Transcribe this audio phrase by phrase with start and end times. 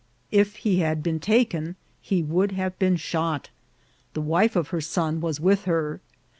[0.31, 3.51] t If he had been taken he would have been shot.
[4.15, 6.01] The wife of her son was with her.